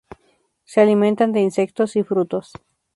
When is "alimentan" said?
0.81-1.31